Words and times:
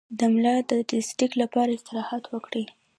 د 0.17 0.19
ملا 0.33 0.55
د 0.69 0.71
ډیسک 0.89 1.31
لپاره 1.41 1.71
استراحت 1.77 2.23
وکړئ 2.29 2.65